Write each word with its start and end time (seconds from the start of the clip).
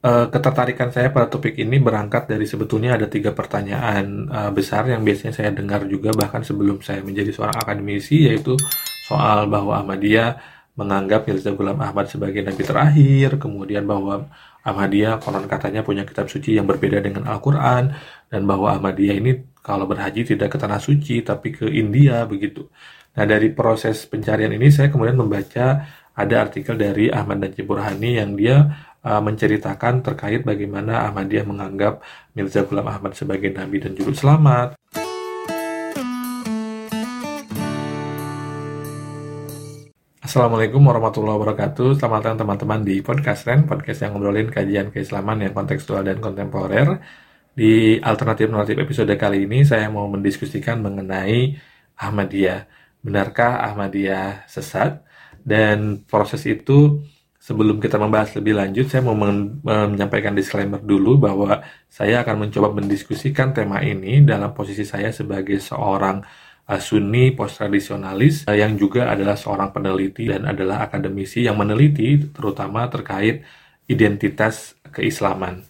Uh, 0.00 0.32
ketertarikan 0.32 0.88
saya 0.88 1.12
pada 1.12 1.28
topik 1.28 1.60
ini 1.60 1.76
berangkat 1.76 2.24
dari 2.24 2.48
sebetulnya 2.48 2.96
ada 2.96 3.04
tiga 3.04 3.36
pertanyaan 3.36 4.32
uh, 4.32 4.48
besar 4.48 4.88
yang 4.88 5.04
biasanya 5.04 5.36
saya 5.36 5.52
dengar 5.52 5.84
juga 5.84 6.08
bahkan 6.16 6.40
sebelum 6.40 6.80
saya 6.80 7.04
menjadi 7.04 7.28
seorang 7.36 7.60
akademisi 7.60 8.24
yaitu 8.24 8.56
soal 9.04 9.44
bahwa 9.44 9.76
Ahmadiyah 9.76 10.40
menganggap 10.72 11.28
Mirza 11.28 11.52
Ghulam 11.52 11.76
Ahmad 11.84 12.08
sebagai 12.08 12.40
nabi 12.40 12.64
terakhir, 12.64 13.36
kemudian 13.36 13.84
bahwa 13.84 14.24
Ahmadiyah 14.64 15.20
konon 15.20 15.44
katanya 15.44 15.84
punya 15.84 16.08
kitab 16.08 16.32
suci 16.32 16.56
yang 16.56 16.64
berbeda 16.64 17.04
dengan 17.04 17.28
Al-Quran, 17.28 17.92
dan 18.32 18.42
bahwa 18.48 18.72
Ahmadiyah 18.72 19.20
ini 19.20 19.60
kalau 19.60 19.84
berhaji 19.84 20.24
tidak 20.24 20.48
ke 20.48 20.56
tanah 20.56 20.80
suci 20.80 21.20
tapi 21.20 21.52
ke 21.52 21.68
India 21.68 22.24
begitu. 22.24 22.72
Nah 23.20 23.28
dari 23.28 23.52
proses 23.52 24.08
pencarian 24.08 24.48
ini 24.56 24.72
saya 24.72 24.88
kemudian 24.88 25.20
membaca 25.20 25.84
ada 26.16 26.34
artikel 26.40 26.76
dari 26.76 27.12
Ahmad 27.12 27.44
Najib 27.44 27.68
Burhani 27.68 28.16
yang 28.16 28.32
dia 28.32 28.88
uh, 29.04 29.20
menceritakan 29.20 30.04
terkait 30.04 30.44
bagaimana 30.44 31.08
Ahmadiyah 31.08 31.46
menganggap 31.48 32.04
Mirza 32.36 32.64
Ghulam 32.64 32.88
Ahmad 32.88 33.16
sebagai 33.16 33.52
nabi 33.52 33.80
dan 33.80 33.96
juru 33.96 34.12
selamat. 34.12 34.76
Assalamualaikum 40.30 40.78
warahmatullahi 40.86 41.42
wabarakatuh. 41.42 41.98
Selamat 41.98 42.22
datang 42.22 42.46
teman-teman 42.46 42.86
di 42.86 43.02
Podcast 43.02 43.50
Ren, 43.50 43.66
podcast 43.66 43.98
yang 44.06 44.14
ngobrolin 44.14 44.46
kajian 44.46 44.94
keislaman 44.94 45.42
yang 45.42 45.50
kontekstual 45.50 46.06
dan 46.06 46.22
kontemporer. 46.22 47.02
Di 47.50 47.98
alternatif 47.98 48.46
naratif 48.46 48.78
episode 48.78 49.10
kali 49.18 49.50
ini 49.50 49.66
saya 49.66 49.90
mau 49.90 50.06
mendiskusikan 50.06 50.78
mengenai 50.86 51.58
Ahmadiyah. 51.98 52.62
Benarkah 53.02 53.58
Ahmadiyah 53.58 54.46
sesat? 54.46 55.02
Dan 55.42 56.06
proses 56.06 56.46
itu 56.46 57.02
sebelum 57.40 57.80
kita 57.80 57.96
membahas 57.96 58.36
lebih 58.36 58.52
lanjut, 58.60 58.86
saya 58.92 59.00
mau 59.00 59.16
menyampaikan 59.16 60.36
disclaimer 60.36 60.78
dulu 60.78 61.16
bahwa 61.16 61.64
saya 61.88 62.20
akan 62.20 62.46
mencoba 62.46 62.68
mendiskusikan 62.76 63.56
tema 63.56 63.80
ini 63.80 64.20
dalam 64.20 64.52
posisi 64.52 64.84
saya 64.84 65.08
sebagai 65.08 65.56
seorang 65.56 66.20
uh, 66.68 66.76
Sunni 66.78 67.32
post 67.32 67.56
tradisionalis 67.56 68.44
uh, 68.44 68.52
yang 68.52 68.76
juga 68.76 69.08
adalah 69.08 69.40
seorang 69.40 69.72
peneliti 69.72 70.28
dan 70.28 70.44
adalah 70.44 70.84
akademisi 70.84 71.48
yang 71.48 71.56
meneliti 71.56 72.28
terutama 72.28 72.84
terkait 72.92 73.42
identitas 73.88 74.76
keislaman. 74.92 75.64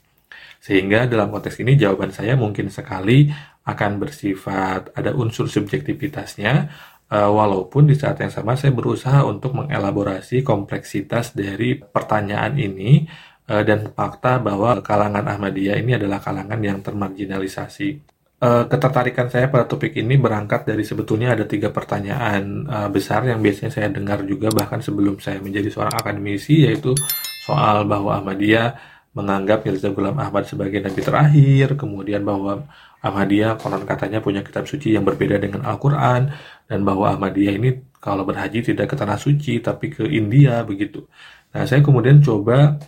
Sehingga 0.60 1.08
dalam 1.08 1.32
konteks 1.32 1.56
ini 1.64 1.78
jawaban 1.78 2.12
saya 2.12 2.36
mungkin 2.36 2.68
sekali 2.68 3.32
akan 3.64 3.96
bersifat 3.96 4.92
ada 4.92 5.16
unsur 5.16 5.48
subjektivitasnya 5.48 6.68
uh, 7.10 7.30
walaupun 7.30 7.90
di 7.90 7.98
saat 7.98 8.22
yang 8.22 8.32
sama 8.32 8.54
saya 8.54 8.70
berusaha 8.72 9.26
untuk 9.26 9.58
mengelaborasi 9.58 10.46
kompleksitas 10.46 11.34
dari 11.34 11.76
pertanyaan 11.76 12.56
ini 12.56 13.04
uh, 13.50 13.62
dan 13.66 13.90
fakta 13.90 14.38
bahwa 14.38 14.78
kalangan 14.80 15.26
Ahmadiyah 15.26 15.76
ini 15.82 15.98
adalah 15.98 16.22
kalangan 16.22 16.60
yang 16.62 16.78
termarginalisasi. 16.80 18.08
Uh, 18.40 18.64
ketertarikan 18.72 19.28
saya 19.28 19.52
pada 19.52 19.68
topik 19.68 19.92
ini 20.00 20.16
berangkat 20.16 20.64
dari 20.64 20.80
sebetulnya 20.80 21.36
ada 21.36 21.44
tiga 21.44 21.68
pertanyaan 21.68 22.64
uh, 22.64 22.88
besar 22.88 23.28
yang 23.28 23.44
biasanya 23.44 23.68
saya 23.68 23.92
dengar 23.92 24.24
juga 24.24 24.48
bahkan 24.48 24.80
sebelum 24.80 25.20
saya 25.20 25.44
menjadi 25.44 25.68
seorang 25.68 25.92
akademisi 25.92 26.64
yaitu 26.64 26.96
soal 27.44 27.84
bahwa 27.84 28.16
Ahmadiyah 28.16 28.80
menganggap 29.10 29.66
Mirza 29.66 29.90
Ghulam 29.90 30.16
Ahmad 30.22 30.46
sebagai 30.46 30.78
nabi 30.78 31.00
terakhir, 31.02 31.74
kemudian 31.74 32.22
bahwa 32.22 32.66
Ahmadiyah 33.02 33.58
konon 33.58 33.82
katanya 33.82 34.22
punya 34.22 34.44
kitab 34.46 34.70
suci 34.70 34.94
yang 34.94 35.02
berbeda 35.02 35.40
dengan 35.40 35.66
Al-Quran, 35.66 36.30
dan 36.70 36.80
bahwa 36.86 37.10
Ahmadiyah 37.10 37.54
ini 37.58 37.70
kalau 37.98 38.22
berhaji 38.22 38.62
tidak 38.62 38.92
ke 38.92 38.96
tanah 38.96 39.18
suci 39.18 39.58
tapi 39.60 39.90
ke 39.90 40.06
India 40.06 40.62
begitu. 40.62 41.04
Nah 41.50 41.66
saya 41.66 41.82
kemudian 41.82 42.22
coba 42.22 42.78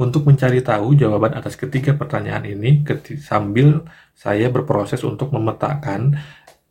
untuk 0.00 0.24
mencari 0.28 0.64
tahu 0.64 0.96
jawaban 0.96 1.36
atas 1.36 1.60
ketiga 1.60 1.92
pertanyaan 1.92 2.48
ini 2.48 2.80
sambil 3.20 3.84
saya 4.16 4.48
berproses 4.48 5.04
untuk 5.04 5.28
memetakan 5.32 6.16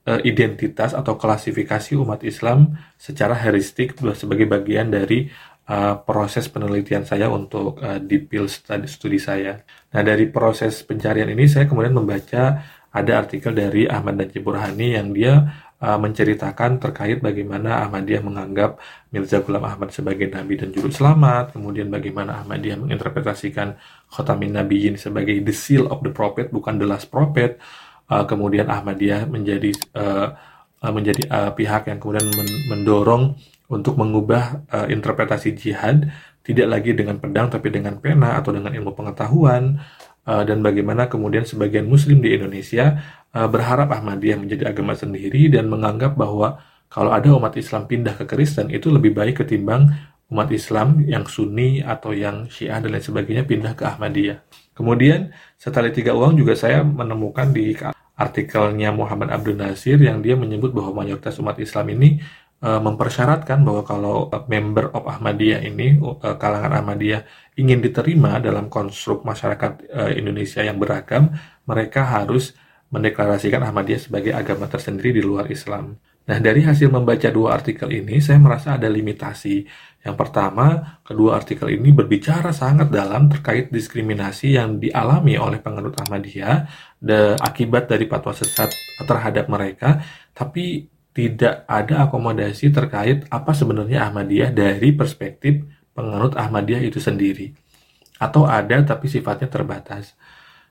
uh, 0.09 0.21
identitas 0.25 0.97
atau 0.97 1.13
klasifikasi 1.13 1.93
umat 2.02 2.25
Islam 2.25 2.73
secara 2.98 3.37
heuristik 3.37 3.93
sebagai 4.17 4.49
bagian 4.49 4.89
dari 4.89 5.30
uh, 5.69 5.95
proses 6.02 6.49
penelitian 6.49 7.05
saya 7.05 7.30
untuk 7.30 7.77
uh, 7.80 8.02
di 8.02 8.25
field 8.25 8.49
study, 8.49 8.89
studi 8.89 9.21
saya. 9.21 9.61
Nah, 9.93 10.02
dari 10.02 10.25
proses 10.27 10.81
pencarian 10.81 11.30
ini 11.30 11.45
saya 11.45 11.69
kemudian 11.69 11.93
membaca 11.93 12.65
ada 12.89 13.11
artikel 13.21 13.53
dari 13.53 13.85
Ahmad 13.85 14.17
Najib 14.17 14.41
Burhani 14.41 14.97
yang 14.97 15.13
dia 15.13 15.45
uh, 15.77 15.97
menceritakan 16.02 16.81
terkait 16.81 17.21
bagaimana 17.21 17.85
Ahmadiyah 17.85 18.25
menganggap 18.25 18.81
Mirza 19.13 19.45
Ghulam 19.45 19.61
Ahmad 19.61 19.93
sebagai 19.93 20.25
nabi 20.25 20.57
dan 20.57 20.73
juru 20.73 20.89
selamat, 20.89 21.53
kemudian 21.53 21.93
bagaimana 21.93 22.41
Ahmadiyah 22.41 22.81
menginterpretasikan 22.81 23.77
Khotamin 24.09 24.57
Nabiyin 24.57 24.97
sebagai 24.97 25.37
the 25.45 25.53
seal 25.53 25.86
of 25.93 26.01
the 26.01 26.09
prophet 26.09 26.49
bukan 26.49 26.81
the 26.81 26.89
last 26.89 27.13
prophet. 27.13 27.61
Uh, 28.09 28.25
kemudian 28.25 28.65
Ahmadiyah 28.65 29.30
menjadi 29.30 29.69
uh, 29.93 30.33
menjadi 30.81 31.30
uh, 31.30 31.51
pihak 31.53 31.91
yang 31.91 32.01
kemudian 32.01 32.25
mendorong 32.71 33.37
untuk 33.69 33.95
mengubah 33.95 34.65
uh, 34.67 34.87
interpretasi 34.89 35.53
jihad 35.53 36.09
tidak 36.41 36.67
lagi 36.67 36.97
dengan 36.97 37.21
pedang 37.21 37.47
tapi 37.53 37.69
dengan 37.69 38.02
pena 38.02 38.41
atau 38.41 38.49
dengan 38.49 38.73
ilmu 38.73 38.97
pengetahuan 38.97 39.77
uh, 40.25 40.43
dan 40.43 40.65
bagaimana 40.65 41.05
kemudian 41.05 41.45
sebagian 41.45 41.85
muslim 41.85 42.19
di 42.19 42.33
Indonesia 42.33 42.97
uh, 43.31 43.45
berharap 43.45 43.93
Ahmadiyah 43.93 44.41
menjadi 44.41 44.73
agama 44.73 44.97
sendiri 44.97 45.53
dan 45.53 45.69
menganggap 45.69 46.17
bahwa 46.17 46.57
kalau 46.89 47.13
ada 47.13 47.30
umat 47.37 47.53
Islam 47.53 47.85
pindah 47.85 48.17
ke 48.17 48.25
Kristen 48.25 48.73
itu 48.73 48.89
lebih 48.89 49.13
baik 49.13 49.45
ketimbang 49.45 49.93
umat 50.33 50.49
Islam 50.49 51.05
yang 51.05 51.25
Sunni 51.30 51.86
atau 51.86 52.13
yang 52.13 52.49
Syiah 52.49 52.81
dan 52.81 52.93
lain 52.93 53.05
sebagainya 53.05 53.45
pindah 53.45 53.73
ke 53.77 53.86
Ahmadiyah. 53.86 54.41
Kemudian 54.73 55.30
setelah 55.57 55.93
tiga 55.93 56.17
uang 56.17 56.37
juga 56.37 56.57
saya 56.57 56.81
menemukan 56.81 57.49
di 57.53 57.77
artikelnya 58.19 58.91
Muhammad 58.91 59.31
Abdul 59.31 59.57
Nasir 59.57 59.95
yang 59.95 60.19
dia 60.19 60.36
menyebut 60.36 60.75
bahwa 60.75 61.03
mayoritas 61.03 61.39
umat 61.39 61.55
Islam 61.57 61.87
ini 61.95 62.19
uh, 62.64 62.81
mempersyaratkan 62.83 63.64
bahwa 63.64 63.83
kalau 63.83 64.31
member 64.47 64.92
of 64.95 65.08
Ahmadiyah 65.08 65.64
ini 65.64 65.99
uh, 65.99 66.15
kalangan 66.39 66.80
Ahmadiyah 66.83 67.23
ingin 67.59 67.83
diterima 67.83 68.39
dalam 68.39 68.71
konstruk 68.71 69.27
masyarakat 69.27 69.92
Indonesia 70.15 70.64
yang 70.64 70.80
beragam, 70.80 71.36
mereka 71.67 72.08
harus 72.08 72.55
mendeklarasikan 72.87 73.59
Ahmadiyah 73.61 74.02
sebagai 74.02 74.31
agama 74.31 74.71
tersendiri 74.71 75.19
di 75.19 75.21
luar 75.21 75.52
Islam. 75.52 75.99
Nah, 76.30 76.37
dari 76.37 76.61
hasil 76.61 76.93
membaca 76.93 77.25
dua 77.33 77.58
artikel 77.58 77.89
ini, 77.89 78.21
saya 78.21 78.37
merasa 78.37 78.77
ada 78.77 78.86
limitasi. 78.86 79.65
Yang 80.05 80.15
pertama, 80.15 81.02
kedua 81.02 81.42
artikel 81.42 81.73
ini 81.73 81.89
berbicara 81.89 82.53
sangat 82.53 82.93
dalam 82.93 83.33
terkait 83.33 83.73
diskriminasi 83.73 84.53
yang 84.53 84.77
dialami 84.77 85.42
oleh 85.42 85.58
penganut 85.58 85.98
Ahmadiyah, 85.98 86.69
de, 87.02 87.33
akibat 87.33 87.89
dari 87.89 88.05
fatwa 88.05 88.30
sesat 88.37 88.69
terhadap 89.09 89.49
mereka, 89.49 90.05
tapi 90.37 90.86
tidak 91.19 91.67
ada 91.67 92.07
akomodasi 92.07 92.71
terkait 92.71 93.27
apa 93.27 93.52
sebenarnya 93.52 94.07
Ahmadiyah 94.07 94.55
dari 94.55 94.95
perspektif 94.95 95.67
penganut 95.91 96.39
Ahmadiyah 96.39 96.80
itu 96.80 97.03
sendiri. 97.03 97.52
Atau 98.15 98.47
ada 98.47 98.80
tapi 98.87 99.11
sifatnya 99.11 99.52
terbatas. 99.52 100.15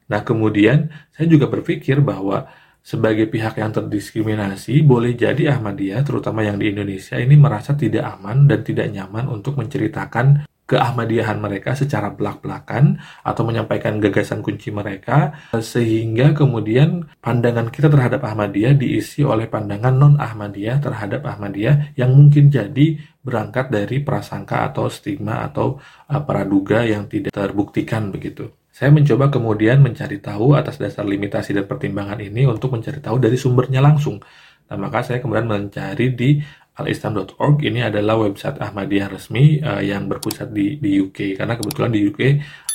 Nah 0.09 0.25
kemudian 0.25 0.89
saya 1.13 1.29
juga 1.29 1.53
berpikir 1.53 2.01
bahwa 2.01 2.49
sebagai 2.81 3.29
pihak 3.29 3.61
yang 3.61 3.69
terdiskriminasi, 3.69 4.81
boleh 4.81 5.13
jadi 5.13 5.53
Ahmadiyah, 5.53 6.01
terutama 6.01 6.41
yang 6.41 6.57
di 6.57 6.73
Indonesia, 6.73 7.21
ini 7.21 7.37
merasa 7.37 7.77
tidak 7.77 8.17
aman 8.17 8.49
dan 8.49 8.65
tidak 8.65 8.89
nyaman 8.89 9.29
untuk 9.29 9.61
menceritakan 9.61 10.49
keahmadiyahan 10.69 11.41
mereka 11.41 11.73
secara 11.73 12.13
belak-belakan 12.13 13.01
atau 13.25 13.43
menyampaikan 13.49 13.97
gagasan 13.97 14.45
kunci 14.45 14.69
mereka 14.69 15.33
sehingga 15.57 16.37
kemudian 16.37 17.09
pandangan 17.25 17.73
kita 17.73 17.89
terhadap 17.89 18.21
Ahmadiyah 18.21 18.77
diisi 18.77 19.25
oleh 19.25 19.49
pandangan 19.49 19.97
non-Ahmadiyah 19.97 20.77
terhadap 20.85 21.25
Ahmadiyah 21.25 21.97
yang 21.97 22.13
mungkin 22.13 22.53
jadi 22.53 23.01
berangkat 23.25 23.73
dari 23.73 24.05
prasangka 24.05 24.69
atau 24.69 24.93
stigma 24.93 25.49
atau 25.49 25.81
uh, 26.13 26.21
praduga 26.21 26.85
yang 26.85 27.09
tidak 27.09 27.33
terbuktikan 27.33 28.13
begitu. 28.13 28.53
Saya 28.69 28.95
mencoba 28.95 29.33
kemudian 29.33 29.83
mencari 29.83 30.23
tahu 30.23 30.55
atas 30.55 30.79
dasar 30.79 31.03
limitasi 31.03 31.51
dan 31.51 31.67
pertimbangan 31.67 32.21
ini 32.23 32.47
untuk 32.47 32.77
mencari 32.77 33.03
tahu 33.03 33.19
dari 33.19 33.35
sumbernya 33.35 33.83
langsung. 33.83 34.23
Nah, 34.69 34.77
maka 34.77 35.01
saya 35.01 35.19
kemudian 35.19 35.49
mencari 35.49 36.13
di 36.13 36.39
alislam.org 36.79 37.59
ini 37.67 37.83
adalah 37.83 38.15
website 38.23 38.63
Ahmadiyah 38.63 39.11
resmi 39.11 39.59
uh, 39.59 39.83
yang 39.83 40.07
berpusat 40.07 40.55
di, 40.55 40.79
di 40.79 41.03
UK 41.03 41.35
karena 41.35 41.59
kebetulan 41.59 41.91
di 41.91 42.07
UK 42.07 42.21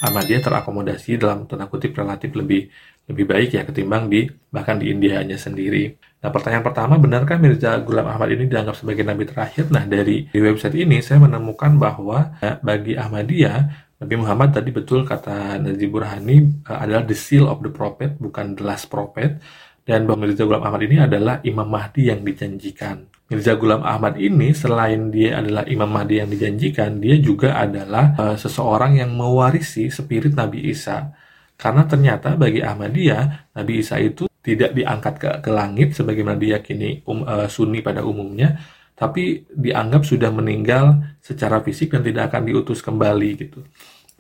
Ahmadiyah 0.03 0.44
terakomodasi 0.44 1.15
dalam 1.15 1.47
tanda 1.47 1.71
kutip 1.71 1.95
relatif 1.95 2.35
lebih 2.35 2.67
lebih 3.07 3.25
baik 3.27 3.50
ya 3.55 3.63
ketimbang 3.67 4.07
di 4.07 4.27
bahkan 4.51 4.79
di 4.79 4.91
India 4.91 5.19
hanya 5.19 5.35
sendiri. 5.35 5.95
Nah 6.23 6.31
pertanyaan 6.31 6.63
pertama 6.63 6.95
benarkah 6.95 7.35
Mirza 7.35 7.75
Ghulam 7.83 8.07
Ahmad 8.07 8.31
ini 8.31 8.47
dianggap 8.47 8.79
sebagai 8.79 9.03
nabi 9.03 9.27
terakhir? 9.27 9.67
Nah 9.71 9.83
dari 9.83 10.27
di 10.31 10.39
website 10.39 10.75
ini 10.79 11.03
saya 11.03 11.19
menemukan 11.19 11.75
bahwa 11.75 12.39
ya, 12.39 12.59
bagi 12.63 12.95
Ahmadiyah 12.95 13.91
Nabi 14.03 14.15
Muhammad 14.19 14.51
tadi 14.51 14.75
betul 14.75 15.07
kata 15.07 15.63
Najib 15.63 15.95
Burhani 15.95 16.63
uh, 16.67 16.79
adalah 16.83 17.07
the 17.07 17.15
seal 17.15 17.47
of 17.47 17.63
the 17.63 17.71
prophet 17.71 18.19
bukan 18.19 18.55
the 18.59 18.63
last 18.63 18.91
prophet 18.91 19.39
dan 19.83 20.07
bahwa 20.07 20.27
Mirza 20.27 20.47
Ghulam 20.47 20.63
Ahmad 20.63 20.83
ini 20.88 21.00
adalah 21.03 21.44
Imam 21.44 21.67
Mahdi 21.67 22.07
yang 22.07 22.23
dijanjikan. 22.23 23.12
Mirza 23.31 23.55
Ghulam 23.55 23.81
Ahmad 23.87 24.19
ini 24.19 24.51
selain 24.51 25.07
dia 25.07 25.39
adalah 25.39 25.63
Imam 25.65 25.87
Mahdi 25.87 26.19
yang 26.19 26.29
dijanjikan, 26.29 26.99
dia 26.99 27.15
juga 27.17 27.55
adalah 27.55 28.13
uh, 28.19 28.35
seseorang 28.35 28.99
yang 28.99 29.15
mewarisi 29.15 29.87
spirit 29.87 30.35
Nabi 30.35 30.69
Isa. 30.69 31.15
Karena 31.55 31.87
ternyata 31.87 32.35
bagi 32.35 32.59
Ahmadiyah, 32.59 33.55
Nabi 33.55 33.79
Isa 33.79 33.95
itu 33.97 34.27
tidak 34.43 34.75
diangkat 34.75 35.13
ke, 35.17 35.29
ke 35.39 35.49
langit 35.49 35.95
sebagaimana 35.95 36.35
diyakini 36.35 37.07
um, 37.07 37.23
uh, 37.23 37.47
Sunni 37.47 37.79
pada 37.79 38.03
umumnya, 38.03 38.59
tapi 38.93 39.47
dianggap 39.49 40.03
sudah 40.03 40.29
meninggal 40.29 41.17
secara 41.23 41.63
fisik 41.63 41.95
dan 41.95 42.03
tidak 42.03 42.29
akan 42.29 42.43
diutus 42.43 42.83
kembali 42.83 43.29
gitu. 43.39 43.63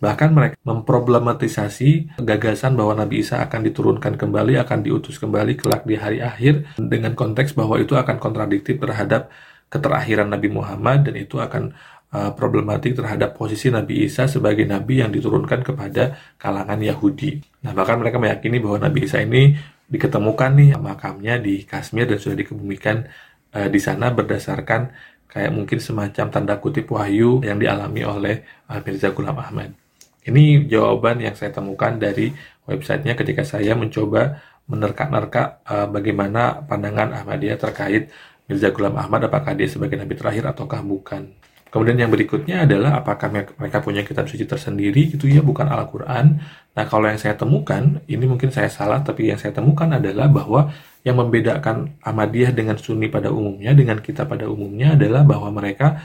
Bahkan 0.03 0.35
mereka 0.35 0.59
memproblematisasi 0.67 2.19
gagasan 2.19 2.75
bahwa 2.75 2.99
Nabi 2.99 3.23
Isa 3.23 3.39
akan 3.39 3.63
diturunkan 3.63 4.19
kembali, 4.19 4.59
akan 4.59 4.83
diutus 4.83 5.15
kembali 5.15 5.55
kelak 5.55 5.87
di 5.87 5.95
hari 5.95 6.19
akhir 6.19 6.75
dengan 6.75 7.15
konteks 7.15 7.55
bahwa 7.55 7.79
itu 7.79 7.95
akan 7.95 8.19
kontradiktif 8.19 8.83
terhadap 8.83 9.31
keterakhiran 9.71 10.27
Nabi 10.27 10.51
Muhammad 10.51 11.07
dan 11.07 11.15
itu 11.15 11.39
akan 11.39 11.71
uh, 12.11 12.35
problematik 12.35 12.99
terhadap 12.99 13.39
posisi 13.39 13.71
Nabi 13.71 14.03
Isa 14.03 14.27
sebagai 14.27 14.67
nabi 14.67 14.99
yang 14.99 15.15
diturunkan 15.15 15.63
kepada 15.63 16.19
kalangan 16.35 16.83
Yahudi. 16.83 17.39
Nah, 17.63 17.71
bahkan 17.71 17.95
mereka 17.95 18.19
meyakini 18.19 18.59
bahwa 18.59 18.83
Nabi 18.83 19.07
Isa 19.07 19.23
ini 19.23 19.55
diketemukan 19.87 20.51
nih 20.51 20.75
makamnya 20.83 21.39
di 21.39 21.63
Kashmir 21.63 22.11
dan 22.11 22.19
sudah 22.19 22.35
dikebumikan 22.35 23.07
uh, 23.55 23.71
di 23.71 23.79
sana 23.79 24.11
berdasarkan 24.11 24.91
kayak 25.31 25.55
mungkin 25.55 25.79
semacam 25.79 26.27
tanda 26.27 26.59
kutip 26.59 26.91
wahyu 26.91 27.39
yang 27.39 27.55
dialami 27.55 28.03
oleh 28.03 28.35
uh, 28.67 28.83
Mirza 28.83 29.09
Ghulam 29.15 29.39
Ahmad. 29.39 29.82
Ini 30.23 30.71
jawaban 30.71 31.19
yang 31.19 31.35
saya 31.35 31.51
temukan 31.51 31.99
dari 31.99 32.31
websitenya 32.63 33.19
ketika 33.19 33.43
saya 33.43 33.75
mencoba 33.75 34.39
menerka-nerka 34.71 35.59
uh, 35.67 35.87
bagaimana 35.91 36.63
pandangan 36.63 37.11
Ahmadiyah 37.11 37.59
terkait 37.59 38.07
Mirza 38.47 38.71
Ghulam 38.71 38.95
Ahmad, 38.95 39.27
apakah 39.27 39.55
dia 39.55 39.67
sebagai 39.67 39.99
nabi 39.99 40.15
terakhir 40.15 40.47
ataukah 40.51 40.83
bukan. 40.83 41.31
Kemudian 41.73 42.05
yang 42.05 42.11
berikutnya 42.13 42.69
adalah 42.69 43.01
apakah 43.01 43.33
mereka 43.33 43.81
punya 43.81 44.05
kitab 44.05 44.29
suci 44.29 44.45
tersendiri 44.45 45.09
gitu 45.09 45.25
ya, 45.25 45.41
bukan 45.41 45.65
Al-Quran. 45.65 46.37
Nah 46.75 46.85
kalau 46.85 47.09
yang 47.09 47.17
saya 47.17 47.33
temukan, 47.33 47.97
ini 48.05 48.29
mungkin 48.29 48.53
saya 48.53 48.69
salah, 48.69 49.01
tapi 49.01 49.33
yang 49.33 49.41
saya 49.41 49.57
temukan 49.57 49.89
adalah 49.89 50.29
bahwa 50.29 50.69
yang 51.01 51.17
membedakan 51.17 51.97
Ahmadiyah 52.05 52.53
dengan 52.53 52.77
Sunni 52.77 53.09
pada 53.09 53.33
umumnya, 53.33 53.73
dengan 53.73 53.97
kita 53.99 54.29
pada 54.29 54.45
umumnya 54.45 54.93
adalah 54.93 55.25
bahwa 55.25 55.49
mereka 55.49 55.97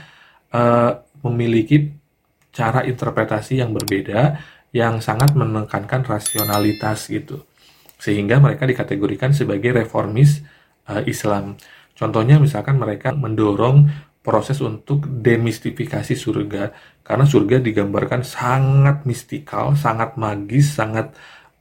uh, 0.49 1.05
memiliki 1.21 1.98
cara 2.49 2.85
interpretasi 2.85 3.61
yang 3.61 3.71
berbeda 3.73 4.39
yang 4.69 5.01
sangat 5.01 5.33
menekankan 5.33 6.05
rasionalitas 6.05 7.09
gitu. 7.09 7.45
Sehingga 7.99 8.37
mereka 8.39 8.69
dikategorikan 8.69 9.33
sebagai 9.33 9.73
reformis 9.75 10.45
uh, 10.87 11.01
Islam. 11.03 11.57
Contohnya 11.97 12.39
misalkan 12.39 12.79
mereka 12.79 13.11
mendorong 13.11 13.89
proses 14.19 14.59
untuk 14.61 15.03
demistifikasi 15.07 16.13
surga 16.13 16.71
karena 17.01 17.25
surga 17.25 17.57
digambarkan 17.59 18.21
sangat 18.21 19.03
mistikal, 19.03 19.73
sangat 19.73 20.15
magis, 20.15 20.75
sangat 20.75 21.15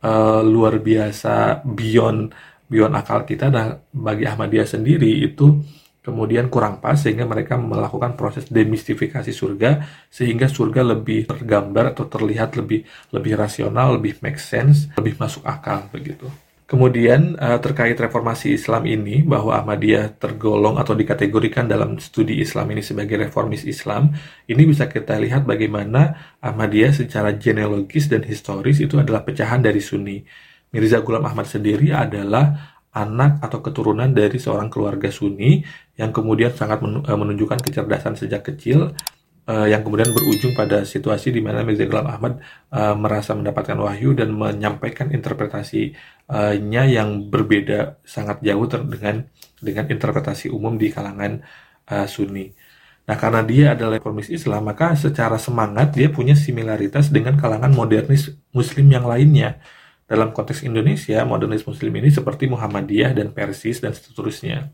uh, 0.05 0.45
luar 0.45 0.79
biasa 0.79 1.65
beyond 1.65 2.35
beyond 2.69 2.95
akal 2.95 3.25
kita. 3.25 3.49
Nah, 3.49 3.81
bagi 3.91 4.29
Ahmadiyah 4.29 4.69
sendiri 4.69 5.25
itu 5.25 5.65
kemudian 6.03 6.49
kurang 6.49 6.81
pas 6.81 6.97
sehingga 6.97 7.29
mereka 7.29 7.61
melakukan 7.61 8.17
proses 8.17 8.49
demistifikasi 8.49 9.29
surga 9.29 9.85
sehingga 10.09 10.49
surga 10.49 10.97
lebih 10.97 11.29
tergambar 11.29 11.93
atau 11.93 12.09
terlihat 12.09 12.57
lebih 12.57 12.87
lebih 13.13 13.33
rasional, 13.37 14.01
lebih 14.01 14.19
make 14.25 14.41
sense, 14.41 14.89
lebih 14.97 15.19
masuk 15.21 15.45
akal 15.45 15.85
begitu. 15.93 16.27
Kemudian 16.69 17.33
uh, 17.41 17.57
terkait 17.65 17.97
reformasi 17.97 18.53
Islam 18.53 18.85
ini 18.85 19.25
bahwa 19.25 19.57
Ahmadiyah 19.57 20.21
tergolong 20.21 20.77
atau 20.77 20.93
dikategorikan 20.93 21.65
dalam 21.65 21.97
studi 21.97 22.45
Islam 22.45 22.69
ini 22.77 22.85
sebagai 22.85 23.17
reformis 23.17 23.65
Islam, 23.65 24.13
ini 24.45 24.69
bisa 24.69 24.85
kita 24.85 25.17
lihat 25.17 25.49
bagaimana 25.49 26.37
Ahmadiyah 26.45 26.93
secara 26.93 27.33
genealogis 27.41 28.13
dan 28.13 28.21
historis 28.21 28.85
itu 28.85 29.01
adalah 29.01 29.25
pecahan 29.25 29.65
dari 29.65 29.81
Sunni. 29.81 30.21
Mirza 30.69 31.01
Ghulam 31.01 31.25
Ahmad 31.25 31.49
sendiri 31.49 31.89
adalah 31.89 32.77
anak 32.99 33.39
atau 33.39 33.63
keturunan 33.63 34.11
dari 34.11 34.43
seorang 34.43 34.67
keluarga 34.67 35.07
Sunni 35.15 35.63
yang 35.95 36.11
kemudian 36.11 36.51
sangat 36.51 36.83
eh, 36.83 37.19
menunjukkan 37.19 37.63
kecerdasan 37.63 38.19
sejak 38.19 38.43
kecil 38.43 38.91
uh, 39.49 39.67
yang 39.67 39.81
kemudian 39.81 40.13
berujung 40.13 40.53
pada 40.53 40.85
situasi 40.85 41.33
di 41.33 41.41
mana 41.41 41.65
Mirza 41.65 41.89
Ghulam 41.89 42.07
Ahmad 42.11 42.43
uh, 42.69 42.95
merasa 42.95 43.33
mendapatkan 43.33 43.81
wahyu 43.81 44.13
dan 44.13 44.37
menyampaikan 44.37 45.09
interpretasinya 45.11 46.85
yang 46.85 47.33
berbeda 47.33 48.05
sangat 48.05 48.45
jauh 48.45 48.69
dengan 48.69 49.25
dengan 49.59 49.85
interpretasi 49.89 50.53
umum 50.53 50.77
di 50.77 50.93
kalangan 50.93 51.41
Sunni. 52.05 52.53
Nah, 53.09 53.17
karena 53.17 53.41
dia 53.41 53.73
adalah 53.73 53.97
reformis 53.97 54.29
Islam, 54.29 54.69
maka 54.69 54.93
secara 54.93 55.41
semangat 55.41 55.97
dia 55.97 56.13
punya 56.13 56.37
similaritas 56.37 57.09
dengan 57.09 57.41
kalangan 57.41 57.73
modernis 57.73 58.37
Muslim 58.53 58.93
yang 58.93 59.09
lainnya. 59.09 59.57
Dalam 60.09 60.33
konteks 60.33 60.65
Indonesia, 60.65 61.21
modernis 61.29 61.69
Muslim 61.69 61.93
ini 62.01 62.09
seperti 62.09 62.49
Muhammadiyah 62.49 63.13
dan 63.13 63.29
Persis 63.37 63.85
dan 63.85 63.93
seterusnya. 63.93 64.73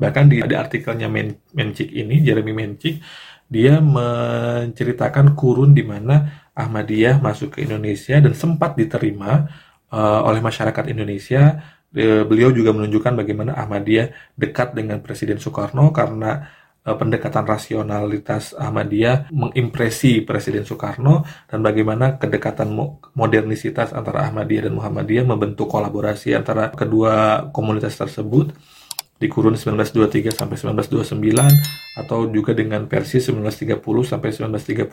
Bahkan 0.00 0.24
di, 0.32 0.40
di 0.40 0.56
artikelnya 0.56 1.12
Men, 1.12 1.36
Mencik 1.52 1.92
ini, 1.92 2.24
Jeremy 2.24 2.56
Mencik, 2.56 3.04
dia 3.44 3.76
menceritakan 3.84 5.36
kurun 5.36 5.76
di 5.76 5.84
mana 5.84 6.48
Ahmadiyah 6.56 7.20
masuk 7.20 7.60
ke 7.60 7.68
Indonesia 7.68 8.16
dan 8.16 8.32
sempat 8.32 8.72
diterima 8.78 9.52
uh, 9.92 10.24
oleh 10.24 10.40
masyarakat 10.40 10.88
Indonesia. 10.88 11.60
Uh, 11.90 12.24
beliau 12.24 12.48
juga 12.48 12.72
menunjukkan 12.72 13.20
bagaimana 13.20 13.58
Ahmadiyah 13.60 14.16
dekat 14.38 14.72
dengan 14.72 15.04
Presiden 15.04 15.36
Soekarno 15.36 15.92
karena 15.92 16.48
pendekatan 16.84 17.44
rasionalitas 17.44 18.56
Ahmadiyah 18.56 19.28
mengimpresi 19.28 20.24
Presiden 20.24 20.64
Soekarno 20.64 21.28
dan 21.44 21.60
bagaimana 21.60 22.16
kedekatan 22.16 22.72
mo 22.72 22.98
modernisitas 23.12 23.92
antara 23.92 24.24
Ahmadiyah 24.28 24.68
dan 24.68 24.74
Muhammadiyah 24.80 25.28
membentuk 25.28 25.68
kolaborasi 25.68 26.32
antara 26.32 26.72
kedua 26.72 27.46
komunitas 27.52 28.00
tersebut 28.00 28.56
di 29.20 29.28
kurun 29.28 29.52
1923 29.52 30.32
sampai 30.32 30.56
1929 30.56 32.00
atau 32.00 32.24
juga 32.32 32.56
dengan 32.56 32.88
Persis 32.88 33.28
1930 33.28 33.84
sampai 34.16 34.32
1931 34.32 34.88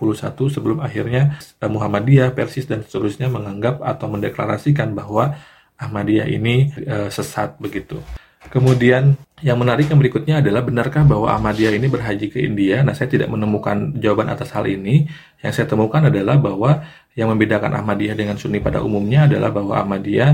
sebelum 0.51 0.83
akhirnya 0.83 1.39
eh, 1.39 1.71
Muhammadiyah, 1.71 2.35
Persis 2.35 2.67
dan 2.67 2.83
seterusnya 2.83 3.31
menganggap 3.31 3.79
atau 3.79 4.11
mendeklarasikan 4.11 4.91
bahwa 4.91 5.39
Ahmadiyah 5.77 6.25
ini 6.25 6.73
e, 6.73 7.13
sesat 7.13 7.53
begitu. 7.61 8.01
Kemudian 8.49 9.13
yang 9.37 9.61
menarik 9.61 9.85
yang 9.85 10.01
berikutnya 10.01 10.41
adalah 10.41 10.65
benarkah 10.65 11.05
bahwa 11.05 11.29
Ahmadiyah 11.29 11.77
ini 11.77 11.85
berhaji 11.85 12.33
ke 12.33 12.41
India? 12.41 12.81
Nah, 12.81 12.97
saya 12.97 13.05
tidak 13.05 13.29
menemukan 13.29 13.93
jawaban 14.01 14.33
atas 14.33 14.49
hal 14.49 14.65
ini. 14.65 15.05
Yang 15.45 15.61
saya 15.61 15.67
temukan 15.69 16.01
adalah 16.01 16.41
bahwa 16.41 16.81
yang 17.13 17.29
membedakan 17.29 17.69
Ahmadiyah 17.77 18.17
dengan 18.17 18.41
Sunni 18.41 18.57
pada 18.57 18.81
umumnya 18.81 19.29
adalah 19.29 19.53
bahwa 19.53 19.77
Ahmadiyah 19.77 20.31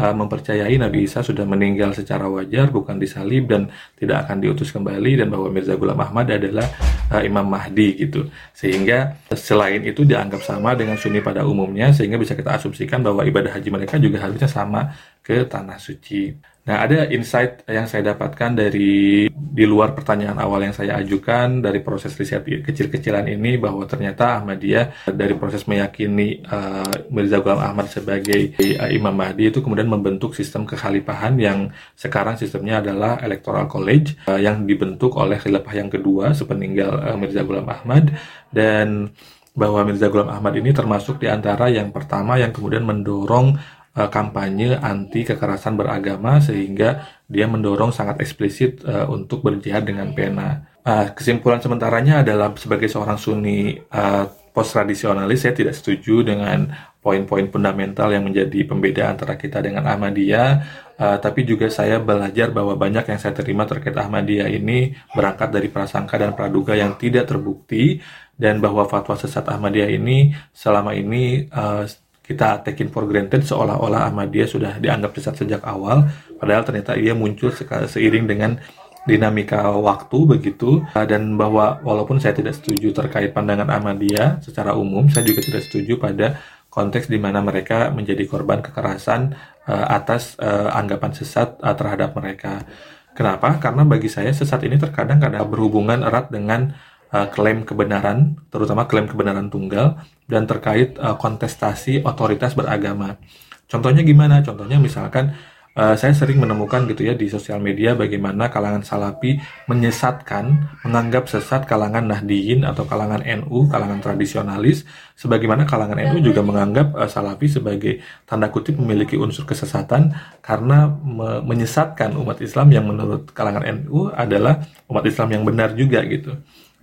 uh, 0.00 0.14
mempercayai 0.16 0.72
Nabi 0.80 1.04
Isa 1.04 1.20
sudah 1.20 1.44
meninggal 1.44 1.92
secara 1.92 2.32
wajar, 2.32 2.72
bukan 2.72 2.96
disalib 2.96 3.44
dan 3.44 3.68
tidak 4.00 4.24
akan 4.24 4.40
diutus 4.40 4.72
kembali 4.72 5.20
dan 5.20 5.28
bahwa 5.28 5.52
Mirza 5.52 5.76
Ghulam 5.76 6.00
Ahmad 6.00 6.32
adalah 6.32 6.64
uh, 7.12 7.20
Imam 7.20 7.44
Mahdi 7.44 8.08
gitu. 8.08 8.32
Sehingga 8.56 9.20
selain 9.36 9.84
itu 9.84 10.00
dianggap 10.08 10.40
sama 10.40 10.72
dengan 10.72 10.96
Sunni 10.96 11.20
pada 11.20 11.44
umumnya 11.44 11.92
sehingga 11.92 12.16
bisa 12.16 12.32
kita 12.32 12.56
asumsikan 12.56 13.04
bahwa 13.04 13.20
ibadah 13.20 13.52
haji 13.52 13.68
mereka 13.68 14.00
juga 14.00 14.24
harusnya 14.24 14.48
sama 14.48 14.96
ke 15.20 15.44
tanah 15.44 15.76
suci. 15.76 16.55
Nah, 16.66 16.82
ada 16.82 17.06
insight 17.14 17.62
yang 17.70 17.86
saya 17.86 18.10
dapatkan 18.10 18.58
dari 18.58 19.30
di 19.30 19.64
luar 19.64 19.94
pertanyaan 19.94 20.36
awal 20.42 20.66
yang 20.66 20.74
saya 20.74 20.98
ajukan 20.98 21.62
dari 21.62 21.78
proses 21.78 22.12
riset 22.18 22.42
kecil-kecilan 22.42 23.24
ini 23.30 23.54
bahwa 23.54 23.86
ternyata 23.86 24.42
Ahmadiyah 24.42 25.08
dari 25.14 25.38
proses 25.38 25.64
meyakini 25.64 26.42
uh, 26.42 27.06
Mirza 27.08 27.38
Ghulam 27.38 27.62
Ahmad 27.62 27.86
sebagai 27.88 28.52
uh, 28.58 28.90
Imam 28.90 29.14
Mahdi 29.14 29.54
itu 29.54 29.62
kemudian 29.62 29.86
membentuk 29.86 30.34
sistem 30.34 30.66
kekhalifahan 30.66 31.38
yang 31.38 31.70
sekarang 31.94 32.34
sistemnya 32.34 32.82
adalah 32.82 33.22
Electoral 33.22 33.70
College 33.70 34.18
uh, 34.26 34.36
yang 34.36 34.66
dibentuk 34.66 35.14
oleh 35.16 35.38
khilafah 35.38 35.72
yang 35.72 35.88
kedua 35.88 36.34
sepeninggal 36.34 37.14
uh, 37.14 37.16
Mirza 37.16 37.46
Ghulam 37.46 37.70
Ahmad. 37.70 38.10
Dan 38.50 39.14
bahwa 39.56 39.88
Mirza 39.88 40.12
Ghulam 40.12 40.28
Ahmad 40.28 40.52
ini 40.58 40.74
termasuk 40.74 41.16
di 41.16 41.32
antara 41.32 41.72
yang 41.72 41.88
pertama 41.94 42.36
yang 42.36 42.52
kemudian 42.52 42.84
mendorong 42.84 43.56
uh, 43.96 44.08
kampanye 44.12 44.76
anti 44.76 45.24
kekerasan 45.24 45.74
beragama 45.74 46.38
sehingga 46.38 47.02
dia 47.26 47.48
mendorong 47.48 47.90
sangat 47.90 48.20
eksplisit 48.20 48.84
uh, 48.84 49.08
untuk 49.08 49.42
berjihad 49.42 49.88
dengan 49.88 50.12
pena. 50.12 50.68
Uh, 50.86 51.10
kesimpulan 51.16 51.58
sementaranya 51.58 52.22
adalah 52.22 52.54
sebagai 52.54 52.86
seorang 52.86 53.18
Sunni 53.18 53.74
uh, 53.74 54.28
post 54.56 54.72
tradisionalis 54.72 55.44
saya 55.44 55.52
tidak 55.52 55.74
setuju 55.76 56.24
dengan 56.24 56.70
poin-poin 57.04 57.46
fundamental 57.52 58.08
yang 58.08 58.24
menjadi 58.24 58.64
pembeda 58.64 59.12
antara 59.12 59.36
kita 59.36 59.60
dengan 59.60 59.84
Ahmadiyah, 59.84 60.50
uh, 60.96 61.16
tapi 61.20 61.44
juga 61.44 61.68
saya 61.68 62.00
belajar 62.00 62.50
bahwa 62.50 62.72
banyak 62.74 63.04
yang 63.04 63.20
saya 63.20 63.36
terima 63.36 63.68
terkait 63.68 63.94
Ahmadiyah 63.94 64.48
ini 64.48 64.96
berangkat 65.12 65.52
dari 65.52 65.68
prasangka 65.68 66.16
dan 66.16 66.32
praduga 66.32 66.72
yang 66.72 66.96
tidak 66.96 67.28
terbukti 67.28 68.00
dan 68.34 68.58
bahwa 68.58 68.88
fatwa 68.88 69.14
sesat 69.14 69.44
Ahmadiyah 69.44 69.92
ini 69.92 70.32
selama 70.56 70.96
ini 70.96 71.46
uh, 71.52 71.84
kita 72.26 72.66
taking 72.66 72.90
for 72.90 73.06
granted 73.06 73.46
seolah-olah 73.46 74.10
Ahmadiyah 74.10 74.48
sudah 74.50 74.72
dianggap 74.82 75.14
sesat 75.14 75.46
sejak 75.46 75.62
awal, 75.62 76.10
padahal 76.42 76.66
ternyata 76.66 76.98
ia 76.98 77.14
muncul 77.14 77.54
seiring 77.54 78.26
dengan 78.26 78.58
dinamika 79.06 79.70
waktu 79.70 80.18
begitu 80.26 80.82
dan 80.90 81.38
bahwa 81.38 81.78
walaupun 81.86 82.18
saya 82.18 82.34
tidak 82.34 82.58
setuju 82.58 82.90
terkait 82.90 83.30
pandangan 83.30 83.70
Ahmadiyah 83.70 84.42
secara 84.42 84.74
umum, 84.74 85.06
saya 85.06 85.22
juga 85.22 85.46
tidak 85.46 85.62
setuju 85.70 85.94
pada 86.02 86.42
konteks 86.76 87.08
di 87.08 87.16
mana 87.16 87.40
mereka 87.40 87.88
menjadi 87.88 88.26
korban 88.28 88.60
kekerasan 88.60 89.32
uh, 89.64 89.86
atas 89.88 90.36
uh, 90.36 90.68
anggapan 90.76 91.16
sesat 91.16 91.56
uh, 91.64 91.72
terhadap 91.72 92.12
mereka. 92.12 92.68
Kenapa? 93.16 93.56
Karena 93.56 93.88
bagi 93.88 94.12
saya 94.12 94.28
sesat 94.28 94.60
ini 94.68 94.76
terkadang 94.76 95.16
kadang 95.16 95.48
berhubungan 95.48 96.04
erat 96.04 96.28
dengan 96.28 96.76
uh, 97.12 97.28
klaim 97.30 97.62
kebenaran, 97.62 98.38
terutama 98.50 98.88
klaim 98.90 99.06
kebenaran 99.06 99.50
tunggal 99.52 100.00
dan 100.26 100.46
terkait 100.48 100.98
uh, 100.98 101.14
kontestasi 101.14 102.02
otoritas 102.02 102.54
beragama. 102.58 103.18
Contohnya 103.66 104.06
gimana? 104.06 104.42
Contohnya 104.46 104.78
misalkan 104.78 105.34
uh, 105.76 105.94
saya 105.94 106.14
sering 106.16 106.38
menemukan 106.38 106.86
gitu 106.86 107.02
ya 107.02 107.14
di 107.18 107.26
sosial 107.26 107.58
media 107.58 107.98
bagaimana 107.98 108.46
kalangan 108.46 108.82
salafi 108.82 109.42
menyesatkan, 109.66 110.70
menganggap 110.82 111.26
sesat 111.26 111.66
kalangan 111.66 112.06
Nahdiyin 112.06 112.62
atau 112.62 112.86
kalangan 112.88 113.22
NU, 113.22 113.66
kalangan 113.66 114.00
tradisionalis, 114.00 114.86
sebagaimana 115.14 115.68
kalangan 115.68 115.98
NU 115.98 116.22
juga 116.24 116.40
menganggap 116.46 116.94
uh, 116.96 117.10
salafi 117.10 117.46
sebagai 117.50 118.00
tanda 118.24 118.48
kutip 118.50 118.78
memiliki 118.78 119.18
unsur 119.18 119.44
kesesatan 119.44 120.14
karena 120.40 120.90
me 120.90 121.42
menyesatkan 121.42 122.16
umat 122.16 122.40
Islam 122.42 122.72
yang 122.72 122.86
menurut 122.88 123.30
kalangan 123.36 123.62
NU 123.66 124.10
adalah 124.10 124.64
umat 124.88 125.04
Islam 125.06 125.28
yang 125.30 125.42
benar 125.42 125.76
juga 125.76 126.02
gitu. 126.06 126.34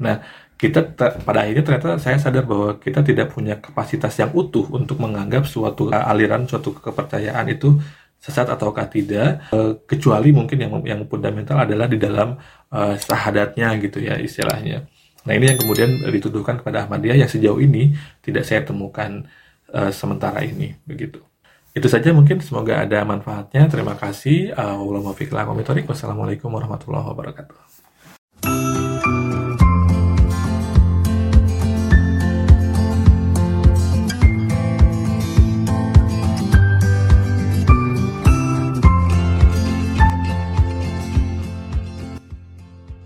Nah, 0.01 0.23
kita 0.57 0.95
pada 0.95 1.43
akhirnya 1.43 1.63
ternyata 1.65 1.99
saya 1.99 2.15
sadar 2.15 2.47
bahwa 2.47 2.79
kita 2.79 3.03
tidak 3.03 3.35
punya 3.35 3.59
kapasitas 3.59 4.15
yang 4.15 4.31
utuh 4.31 4.63
untuk 4.71 5.01
menganggap 5.01 5.43
suatu 5.43 5.91
aliran, 5.91 6.47
suatu 6.47 6.71
kepercayaan 6.71 7.45
itu 7.51 7.77
sesat 8.23 8.47
ataukah 8.47 8.87
tidak 8.87 9.43
uh, 9.51 9.75
kecuali 9.83 10.31
mungkin 10.31 10.55
yang 10.55 10.71
yang 10.87 11.01
fundamental 11.11 11.59
adalah 11.59 11.91
di 11.91 11.99
dalam 11.99 12.39
uh, 12.71 12.95
sahadatnya 12.95 13.75
gitu 13.83 13.99
ya 13.99 14.15
istilahnya. 14.15 14.87
Nah 15.27 15.33
ini 15.35 15.51
yang 15.51 15.59
kemudian 15.59 15.99
dituduhkan 16.07 16.63
kepada 16.63 16.87
Ahmadiyah 16.87 17.19
yang 17.19 17.27
sejauh 17.27 17.59
ini 17.59 17.91
tidak 18.23 18.47
saya 18.47 18.63
temukan 18.63 19.27
uh, 19.75 19.91
sementara 19.91 20.39
ini 20.47 20.79
begitu. 20.87 21.19
Itu 21.75 21.91
saja 21.91 22.15
mungkin 22.15 22.39
semoga 22.39 22.85
ada 22.85 23.03
manfaatnya. 23.03 23.67
Terima 23.67 23.97
kasih. 23.99 24.53
Wassalamualaikum 25.89 26.47
warahmatullahi 26.47 27.07
wabarakatuh. 27.11 27.92